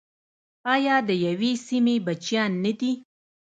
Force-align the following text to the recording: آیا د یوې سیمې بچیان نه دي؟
آیا 0.73 0.95
د 1.07 1.09
یوې 1.25 1.51
سیمې 1.67 1.95
بچیان 2.05 2.51
نه 2.63 2.71
دي؟ 2.79 2.91